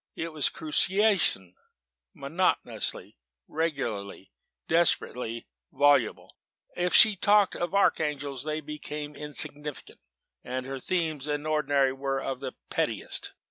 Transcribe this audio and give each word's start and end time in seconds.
it 0.15 0.33
was 0.33 0.51
my 0.51 0.57
cruciation 0.57 1.53
monotonously, 2.15 3.19
regularly, 3.47 4.31
desperately 4.67 5.45
voluble. 5.71 6.37
If 6.75 6.95
she 6.95 7.15
talked 7.15 7.55
of 7.55 7.75
archangels, 7.75 8.43
they 8.43 8.61
became 8.61 9.15
insignificant 9.15 9.99
and 10.43 10.65
her 10.65 10.79
themes, 10.79 11.27
in 11.27 11.45
ordinary, 11.45 11.93
were 11.93 12.19
of 12.19 12.39
the 12.39 12.53
pettiest. 12.71 13.33